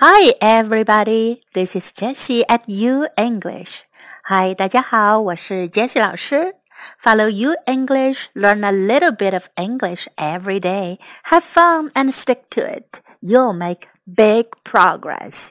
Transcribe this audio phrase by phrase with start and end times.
[0.00, 1.40] Hi, everybody.
[1.54, 3.82] This is Jessie at U English.
[4.24, 6.56] Hi, 大家好，我是 Jessie 老师。
[7.02, 10.98] Follow U English, learn a little bit of English every day.
[11.24, 13.00] Have fun and stick to it.
[13.20, 15.50] You'll make big progress.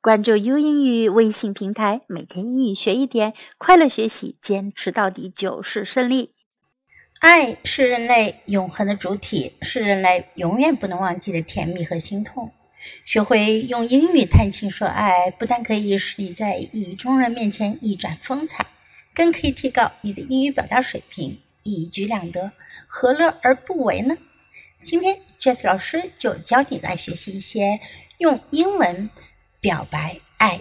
[0.00, 6.32] 关注 U 英语微信平台，每天英语学一点，快乐学习，坚持到底就是胜利。
[7.20, 12.52] 爱是人类永恒的主体，是人类永远不能忘记的甜蜜和心痛。
[13.05, 18.65] 学会用英语谈情说爱，不但可以使你在意中人面前一展风采，
[19.13, 22.51] 更可以提高你的英语表达水平，一举两得，
[22.87, 24.17] 何乐而不为呢？
[24.83, 27.79] 今天 Jess 老师就教你来学习一些
[28.17, 29.09] 用英文
[29.59, 30.59] 表白爱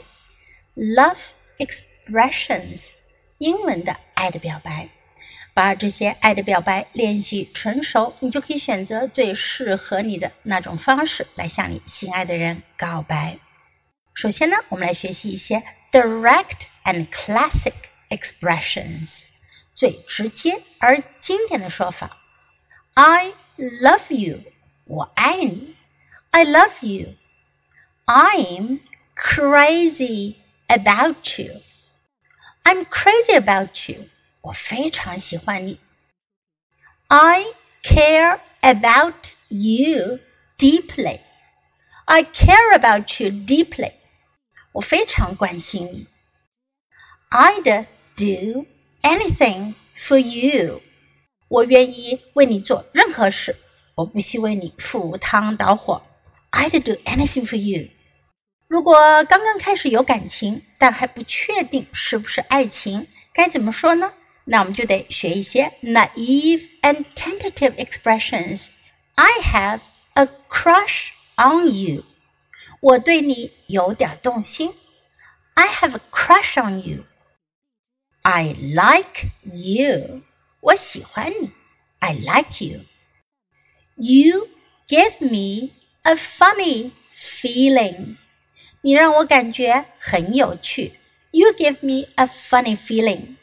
[0.77, 1.17] （love
[1.59, 2.91] expressions），
[3.39, 4.89] 英文的爱的表白。
[5.60, 13.38] 把这些爱的表白练习纯熟，你就可以选择最适合你的那种方式来向你心爱的人告白。
[14.14, 17.74] 首先呢，我们来学习一些 direct and classic
[18.10, 19.24] expressions，
[19.74, 22.18] 最直接而经典的说法。
[22.94, 24.40] I love you，
[24.86, 25.76] 我爱你。
[26.32, 28.80] I love you。I'm
[29.16, 30.36] crazy
[30.68, 34.10] about you。I'm crazy about you。
[34.42, 35.80] 我非常喜欢你。
[37.08, 37.46] I
[37.84, 40.20] care about you
[40.58, 41.20] deeply.
[42.06, 43.94] I care about you deeply.
[44.74, 46.08] 我非常关心你。
[47.30, 47.86] I'd
[48.16, 48.66] do
[49.02, 50.82] anything for you.
[51.48, 53.56] 我愿意为你做任何事，
[53.96, 56.02] 我不惜为你赴汤蹈火。
[56.52, 57.90] I'd do anything for you.
[58.68, 64.14] 如果刚刚开始有感情，但还不确定是不是爱情，该怎么说呢？
[64.50, 68.70] 那我们就得学一些 naive and tentative expressions.
[69.16, 69.82] I have
[70.14, 72.04] a crush on you.
[72.80, 74.74] 我对你有点动心。
[75.56, 77.06] I have a crush on you.
[78.22, 80.22] I like you.
[80.60, 81.52] 我喜欢你。
[82.00, 82.82] I like you.
[83.96, 84.50] You
[84.88, 85.72] give me
[86.04, 88.18] a funny feeling.
[88.82, 90.94] 你让我感觉很有趣。
[91.32, 93.36] You give me a funny feeling.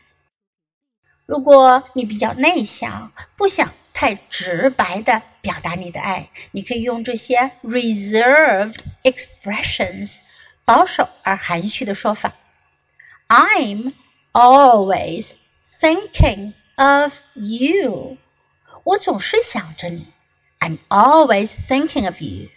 [1.28, 10.20] 如果你比较内向，不想太直白的表达你的爱，你可以用这些 reserved expressions，
[10.64, 12.34] 保守而含蓄的说法。
[13.28, 13.94] I'm
[14.32, 15.34] always
[15.82, 18.18] thinking of you。
[18.86, 20.08] 我总是想着你。
[20.60, 22.50] I'm always thinking of you.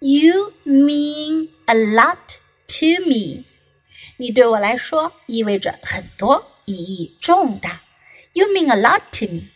[0.00, 2.36] You mean a lot
[2.66, 3.44] to me.
[4.18, 6.50] 你对我来说意味着很多。
[6.65, 7.81] 意义重大。
[8.33, 9.49] You mean a lot to me.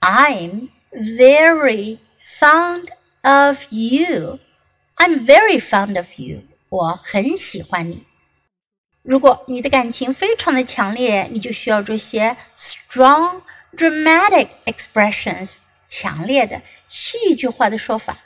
[0.00, 1.98] I'm very
[2.38, 2.90] fond
[3.22, 4.38] of you.
[4.96, 6.42] I'm very fond of you.
[6.68, 8.04] 我很喜欢你。
[9.02, 13.42] 如果你的感情非常的强烈，你就需要这些 strong
[13.76, 18.18] dramatic expressions，强烈的戏剧化的说法。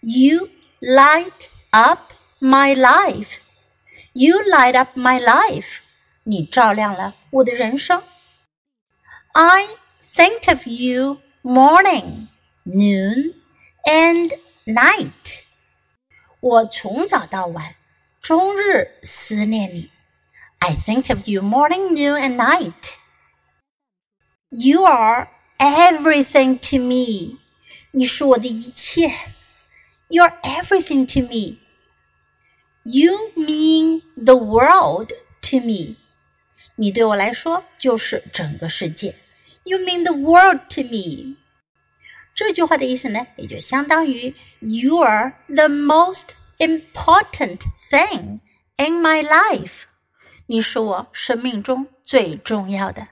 [0.00, 0.50] You
[0.80, 3.38] light up my life.
[4.12, 5.78] You light up my life.
[6.24, 8.02] 你照亮了我的人生。
[9.32, 9.66] I
[10.14, 12.28] think of you morning,
[12.64, 13.34] noon,
[13.84, 15.42] and night.
[16.40, 17.74] 我从早到晚，
[18.20, 19.90] 终日思念你。
[20.58, 22.94] I think of you morning, noon, and night.
[24.50, 25.28] You are
[25.58, 27.38] everything to me.
[27.90, 29.10] 你是我的一切。
[30.08, 31.58] You are everything to me.
[32.84, 35.96] You mean the world to me.
[36.78, 39.14] 你对我来说就是整个世界。
[39.64, 41.36] You mean the world to me。
[42.34, 47.60] 这句话的意思呢，也就相当于 You are the most important
[47.90, 48.40] thing
[48.76, 49.84] in my life。
[50.46, 53.08] 你是我生命中最重要的。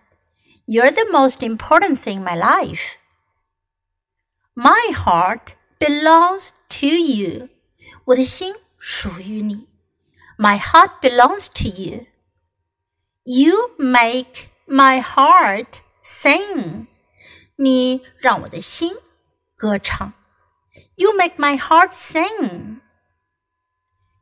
[0.67, 7.49] You're the most important thing in my life。My heart belongs to you。
[8.05, 9.67] 我的心属于你。
[10.37, 12.07] My heart belongs to you。
[13.27, 16.87] you make my heart sing.
[17.57, 18.93] 你让我的心
[19.57, 20.13] 歌唱。
[20.97, 22.81] You make my heart sing.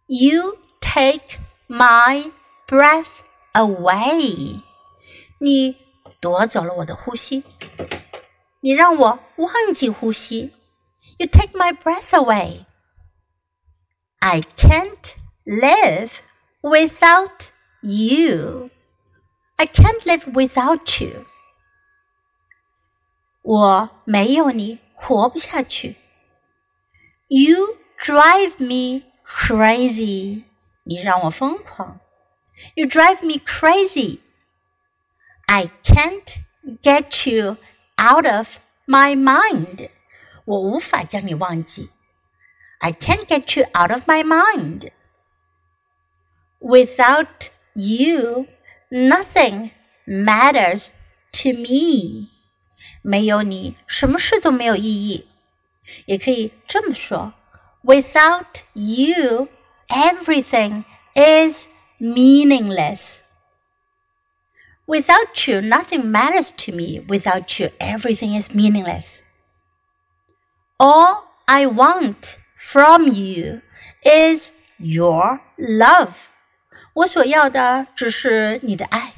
[0.06, 1.38] You take
[1.68, 2.30] my
[2.66, 3.20] breath
[3.52, 4.62] away.
[5.38, 5.76] 你
[6.20, 7.44] 夺走了我的呼吸。
[8.60, 10.52] 你让我忘记呼吸。
[11.18, 12.66] You take my breath away.
[14.18, 16.10] I can't live
[16.62, 18.70] without you.
[19.56, 21.26] I can't live without you.
[23.42, 25.96] 我没有你活不下去。
[27.28, 30.44] You drive me crazy，
[30.84, 32.00] 你让我疯狂。
[32.74, 34.20] You drive me crazy.
[35.46, 36.38] I can't
[36.82, 37.56] get you
[37.96, 39.90] out of my mind.
[40.44, 41.90] 我无法将你忘记。
[42.78, 44.90] I can't get you out of my mind.
[46.60, 48.46] Without you,
[48.90, 49.70] nothing
[50.06, 50.90] matters
[51.32, 52.28] to me.
[53.02, 55.26] 没有你，什么事都没有意义。
[56.06, 57.32] 也可以这么说：
[57.82, 59.48] Without you,
[59.88, 60.84] everything
[61.14, 61.68] is
[61.98, 63.20] meaningless.
[64.86, 67.00] Without you, nothing matters to me.
[67.06, 69.22] Without you, everything is meaningless.
[70.78, 73.62] All I want from you
[74.02, 76.14] is your love.
[76.94, 79.12] 我所要的只是你的爱，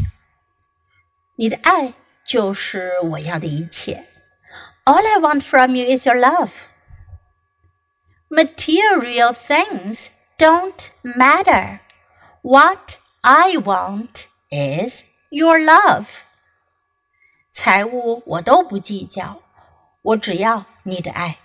[1.36, 1.94] 你的爱
[2.26, 4.06] 就是我要的一切。
[4.84, 6.50] All I want from you is your love.
[8.28, 10.08] Material things
[10.38, 11.80] don't matter.
[12.42, 16.06] What I want is your love.
[17.52, 19.42] 财物我都不计较，
[20.02, 21.38] 我只要你的爱。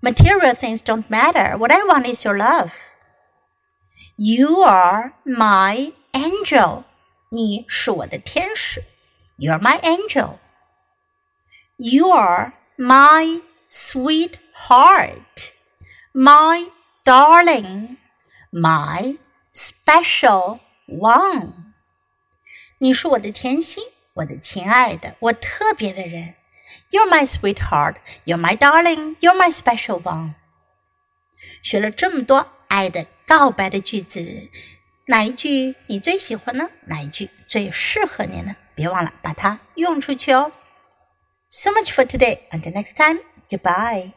[0.00, 1.58] Material things don't matter.
[1.58, 2.70] What I want is your love.
[4.16, 6.84] You are my angel.
[7.30, 8.82] 你是我的天使。
[9.36, 10.38] You're my angel.
[11.76, 15.52] You are my sweetheart,
[16.12, 16.70] my
[17.04, 17.98] darling,
[18.50, 19.16] my
[19.52, 21.52] special one.
[22.78, 23.84] 你是我的甜心，
[24.14, 26.34] 我的亲爱的，我特别的人。
[26.90, 30.34] You're my sweetheart, you're my darling, you're my special one.
[31.62, 34.47] 学了这么多爱的 告白的句子，
[35.07, 36.69] 哪一句你最喜欢呢？
[36.85, 38.55] 哪一句最适合你呢？
[38.75, 40.51] 别忘了把它用出去哦。
[41.49, 42.41] So much for today.
[42.51, 43.21] Until next time.
[43.49, 44.11] Goodbye.